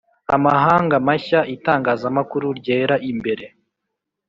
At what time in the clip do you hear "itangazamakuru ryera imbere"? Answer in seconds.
1.55-3.45